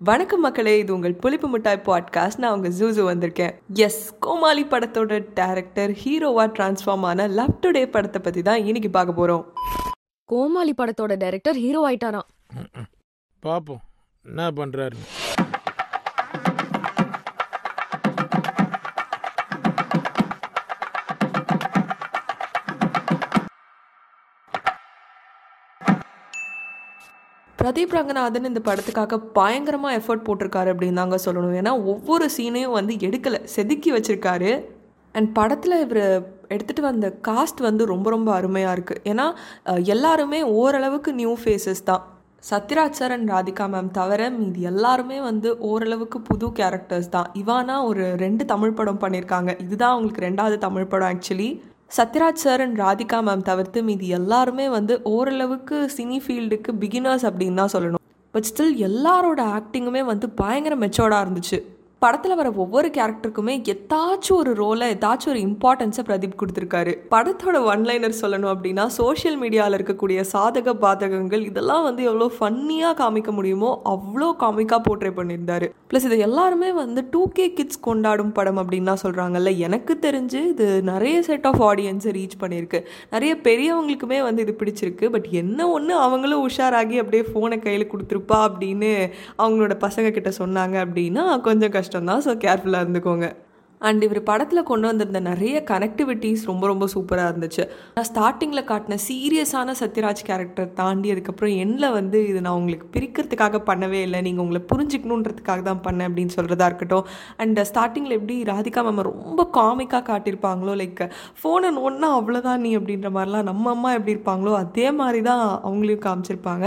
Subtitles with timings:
[0.00, 3.54] வணக்கம் மக்களே இது உங்கள் புளிப்பு மிட்டாய் பாட்காஸ்ட் நான் உங்கள் ஜூசு வந்திருக்கேன்.
[3.74, 9.44] எஸ் கோமாளி படத்தோட டேரக்டர் ஹீரோவா டிரான்ஸ்ஃபார்ம் ஆன லவ் டுடே படத்தை பற்றி தான் இன்னைக்கு பார்க்க போகிறோம்
[10.24, 12.28] கோமாளி படத்தோட டைரக்டர் ஹீரோ ஆயிட்டாராம்.
[13.42, 13.82] பார்ப்போம்
[14.24, 14.96] என்ன பண்ணுறாரு
[27.60, 31.54] பிரதீப் ரங்கநாதன் இந்த படத்துக்காக பயங்கரமாக எஃபர்ட் போட்டிருக்காரு அப்படின்னு தாங்க சொல்லணும்.
[31.60, 34.50] ஏன்னா ஒவ்வொரு சீனையும் வந்து எடுக்கலை செதுக்கி வச்சுருக்காரு.
[35.14, 36.04] அண்ட் படத்தில் இவர்
[36.54, 39.26] எடுத்துகிட்டு வந்த காஸ்ட் வந்து ரொம்ப ரொம்ப அருமையாக இருக்குது ஏன்னா
[39.94, 42.04] எல்லாருமே ஓரளவுக்கு நியூ ஃபேஸஸ் தான்.
[42.50, 47.28] Sathyaraj sir and Radhika ma'am தவிர மீதி எல்லாருமே வந்து ஓரளவுக்கு புது கேரக்டர்ஸ் தான்.
[47.42, 51.50] இவானா ஒரு ரெண்டு தமிழ் படம் பண்ணியிருக்காங்க இதுதான் அவங்களுக்கு ரெண்டாவது தமிழ் படம் actually
[51.96, 57.72] Sathyaraj sir and Radhika ma'am தவிர்த்து மீதி எல்லாருமே வந்து ஓரளவுக்கு சினி ஃபீல்டுக்கு பிகினர்ஸ் அப்படின்னு தான்
[57.72, 58.04] சொல்லணும்.
[58.30, 61.58] பட் ஸ்டில் எல்லாரோட ஆக்டிங்குமே வந்து பயங்கர மெச்சோர்டாக இருந்துச்சு.
[62.02, 66.92] படத்தில் வர ஒவ்வொரு கேரக்டருக்குமே எதாச்சும் ஒரு ரோலை ஏதாச்சும் ஒரு இம்பார்ட்டன்ஸை பிரதீப் கொடுத்துருக்காரு.
[67.12, 73.70] படத்தோட ஒன்லைனர் சொல்லணும் அப்படின்னா சோஷியல் மீடியாவில் இருக்கக்கூடிய சாதக பாதகங்கள் இதெல்லாம் வந்து எவ்வளோ ஃபன்னியாக காமிக்க முடியுமோ
[73.94, 75.68] அவ்வளோ காமிக்காக போர்ட்ரே பண்ணியிருந்தாரு.
[75.90, 81.16] ப்ளஸ் இது எல்லாருமே வந்து டூ கே கிட்ஸ் கொண்டாடும் படம் அப்படின்னு சொல்கிறாங்கல்ல எனக்கு தெரிஞ்சு இது நிறைய
[81.22, 82.82] செட் ஆஃப் ஆடியன்ஸை ரீச் பண்ணியிருக்கு.
[83.16, 85.06] நிறைய பெரியவங்களுக்குமே வந்து இது பிடிச்சிருக்கு.
[85.16, 88.94] பட் என்ன ஒன்று அவங்களும் உஷாராகி அப்படியே ஃபோனை கையில் கொடுத்துருப்பா அப்படின்னு
[89.42, 91.86] அவங்களோட பசங்க கிட்ட சொன்னாங்க அப்படின்னா கொஞ்சம் கஷ்டம்.
[91.88, 93.26] கஷ்டம்தான் ஸோ கேர்ஃபுல்லாக இருந்துக்கோங்க.
[93.80, 97.64] அண்ட் இவர் படத்தில் கொண்டு வந்திருந்த நிறைய கனெக்டிவிட்டிஸ் ரொம்ப ரொம்ப சூப்பராக இருந்துச்சு.
[97.96, 104.00] நான் ஸ்டார்டிங்கில் காட்டின சீரியஸான சத்யராஜ் கேரக்டர் தாண்டி அதுக்கப்புறம் என்ன வந்து இது நான் உங்களுக்கு பிரிக்கிறதுக்காக பண்ணவே
[104.06, 104.20] இல்லை.
[104.28, 107.06] நீங்கள் உங்களை புரிஞ்சுக்கணுன்றதுக்காக தான் பண்ணேன் அப்படின்னு சொல்கிறதா இருக்கட்டும்.
[107.42, 111.04] அண்ட் ஸ்டார்டிங்கில் எப்படி ராதிகா மேம் ரொம்ப காமிக்காக காட்டியிருப்பாங்களோ லைக்
[111.40, 116.66] ஃபோனை நோன்னா அவ்வளோதான் நீ அப்படின்ற மாதிரிலாம் நம்ம அம்மா எப்படி இருப்பாங்களோ அதே மாதிரி தான் அவங்களையும் காமிச்சிருப்பாங்க.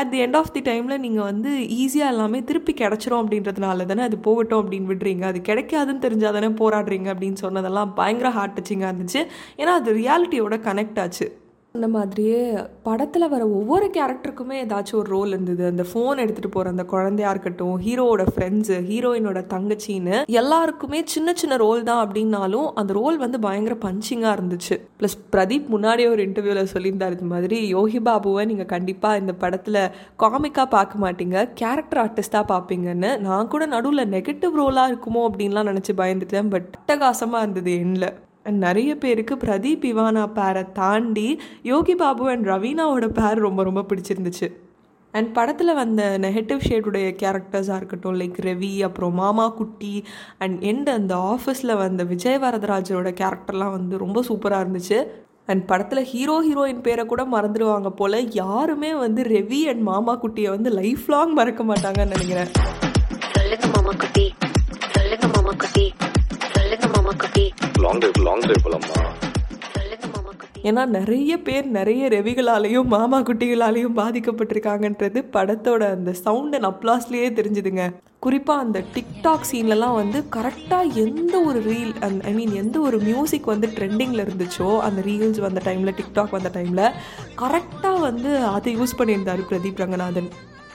[0.00, 4.18] At the end of the டைமில் நீங்கள் வந்து ஈஸியாக எல்லாமே திருப்பி கிடச்சிரும் அப்படின்றதுனால தானே அது
[4.28, 5.24] போகட்டும் அப்படின்னு விடுறீங்க.
[5.32, 9.26] அது கிடைக்காதுன்னு தெரிஞ்சால் தானே போராடுறீங்க அப்படின்னு சொன்னதெல்லாம் பயங்கர ஹார்ட் டச்சிங்காக இருந்துச்சு.
[9.56, 11.44] ஏன்னா அது ரியாலிட்டியோட கனெக்ட் ஆச்சு.
[11.76, 12.40] அந்த மாதிரியே
[12.88, 15.64] படத்தில் வர ஒவ்வொரு கேரக்டருக்குமே ஏதாச்சும் ஒரு ரோல் இருந்தது.
[15.72, 21.82] அந்த ஃபோன் எடுத்துகிட்டு போகிற அந்த குழந்தையா இருக்கட்டும் ஹீரோவோட ஃப்ரெண்ட்ஸு ஹீரோயினோட தங்கச்சின்னு எல்லாருக்குமே சின்ன சின்ன ரோல்
[21.90, 24.76] தான் அப்படின்னாலும் அந்த ரோல் வந்து பயங்கர பஞ்சிங்காக இருந்துச்சு.
[25.00, 29.80] ப்ளஸ் பிரதீப் முன்னாடியே ஒரு இன்டர்வியூவில் சொல்லியிருந்தார் இது மாதிரி யோகி பாபுவை நீங்கள் கண்டிப்பாக இந்த படத்தில்
[30.22, 36.52] காமிக்காக பார்க்க மாட்டீங்க கேரக்டர் ஆர்டிஸ்ட்டாக பார்ப்பீங்கன்னு நான் கூட நடுவில் நெகட்டிவ் ரோலாக இருக்குமோ அப்படின்லாம் நினச்சி பயந்துட்டேன்
[36.54, 38.08] பட் அட்டகாசமாக இருந்தது எண்ணில்
[38.50, 44.52] நிறைய பேருக்கு பிரதீப் இவானா பேரை தாண்டி யோகி பாபு அண்ட் ரவீனாவோட பேர் ரொம்ப ரொம்ப பிடிச்சிருந்துச்சு.
[45.12, 50.04] அண்ட் படத்தில் வந்த நெகட்டிவ் ஷேடுடைய கேரக்டர்ஸாக இருக்கட்டும் லைக் ரவி அப்புறம் மாமா குட்டி
[50.38, 55.06] அண்ட் எண்ட் அந்த ஆஃபீஸில் வந்த விஜய் வரதராஜரோட கேரக்டர்லாம் வந்து ரொம்ப சூப்பராக இருந்துச்சு.
[55.46, 60.70] அண்ட் படத்தில் ஹீரோ ஹீரோயின் பேரை கூட மறந்துடுவாங்க போல் யாருமே வந்து ரெவி அண்ட் மாமா குட்டியை வந்து
[60.70, 62.48] லைஃப் லாங் மறக்க மாட்டாங்கன்னு நினைக்கிறேன்.
[62.56, 64.34] மாமா சொல்லுங்க மாமா குட்டி.
[64.94, 65.92] சொல்லுங்க மாமா குட்டி.
[67.06, 69.14] லாங் டிரைவ் லாங் டிரைவ்
[70.62, 77.94] ஏன்னா நிறைய பேர் நிறைய ரவிகளாலேயும் மாமா குட்டிகளாலேயும் பாதிக்கப்பட்டிருக்காங்கன்றது படத்தோட அந்த சவுண்ட் அண்ட் அப்ளாஸ்லேயே தெரிஞ்சுதுங்க.
[78.18, 83.44] குறிப்பாக அந்த டிக்டாக் சீன்லலாம் வந்து கரெக்டாக எந்த ஒரு ரீல் அண்ட் ஐ மீன் எந்த ஒரு மியூசிக்
[83.44, 86.92] வந்து ட்ரெண்டிங்கில் இருந்துச்சோ அந்த ரீல்ஸ் வந்த டைமில் டிக்டாக் வந்த டைமில்
[87.38, 90.28] கரெக்டாக வந்து அதை யூஸ் பண்ணியிருந்தார் பிரதீப் ரங்கநாதன்.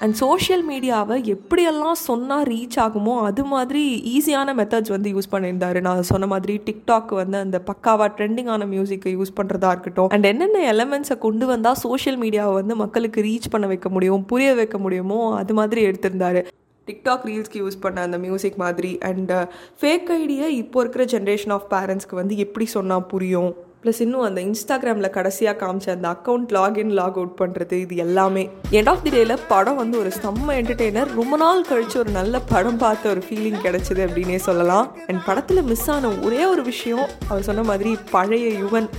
[0.04, 3.82] அண்ட் சோஷியல் மீடியாவை எப்படியெல்லாம் சொன்னால் ரீச் ஆகுமோ அது மாதிரி
[4.14, 5.80] ஈஸியான மெத்தட்ஸ் வந்து யூஸ் பண்ணியிருந்தாரு.
[5.88, 10.10] நான் சொன்ன மாதிரி டிக்டாக் வந்து அந்த பக்காவா ட்ரெண்டிங்கான மியூசிக்கை யூஸ் பண்ணுறதா இருக்கட்டும்.
[10.10, 14.78] அண்ட் என்னென்ன எலமெண்ட்ஸை கொண்டு வந்தால் சோஷியல் மீடியாவை வந்து மக்களுக்கு ரீச் பண்ண வைக்க முடியும் புரிய வைக்க
[14.78, 16.42] முடியுமோ அது மாதிரி எடுத்திருந்தாரு.
[16.88, 18.98] டிக்டாக் ரீல்ஸ்க்கு யூஸ் பண்ண அந்த மியூசிக் மாதிரி.
[19.10, 19.34] அண்ட்
[19.82, 23.52] ஃபேக் ஐடியா இப்போ இருக்கிற ஜென்ரேஷன் ஆஃப் பேரண்ட்ஸ்க்கு வந்து எப்படி சொன்னால் புரியும்?
[23.84, 28.44] ப்ளஸ் இன்னும் அந்த இன்ஸ்டாகிராமில் கடைசியாக காமிச்ச அந்த அக்கௌண்ட் லாகின் லாக் அவுட் பண்ணுறது இது எல்லாமே.
[28.78, 32.78] எண்ட் ஆஃப் தி டேயில் படம் வந்து ஒரு செம்ம என்டர்டெய்னர் ரொம்ப நாள் கழிச்சு ஒரு நல்ல படம்
[32.84, 34.88] பார்த்த ஒரு ஃபீலிங் கிடைச்சது அப்படின்னே சொல்லலாம்.
[35.08, 38.90] அண்ட் படத்தில் மிஸ் ஆன ஒரே ஒரு விஷயம் அவர் சொன்ன மாதிரி பழைய யுவன்.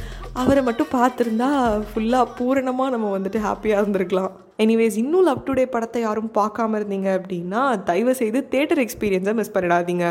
[0.42, 1.50] அவரை மட்டும் பார்த்துருந்தா
[1.90, 4.32] ஃபுல்லாக பூரணமாக நம்ம வந்துட்டு ஹாப்பியாக இருந்திருக்கலாம்.
[4.64, 10.08] எனிவேஸ் இன்னும் லவ் டுடே படத்தை யாரும் பார்க்காம இருந்தீங்க அப்படின்னா தயவு செய்து தேட்டர் எக்ஸ்பீரியன்ஸை மிஸ் பண்ணிடாதீங்க.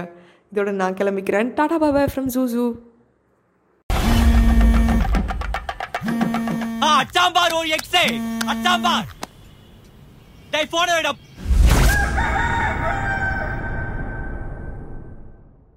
[0.53, 1.51] இதோட நான் கிளம்பிக்கிறேன்.
[1.59, 2.63] டாடா பாபா ஃப்ரம் ஜூ
[6.85, 8.05] அச்சாம்பார் ஒரு எக்ஸே
[8.47, 9.07] அச்சாம்பார்.
[10.51, 11.09] டேய் போன விட